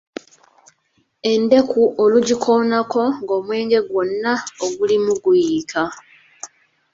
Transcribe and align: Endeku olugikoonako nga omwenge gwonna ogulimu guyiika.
Endeku 1.31 1.81
olugikoonako 2.03 3.01
nga 3.21 3.33
omwenge 3.39 3.79
gwonna 3.89 4.33
ogulimu 4.65 5.11
guyiika. 5.23 5.83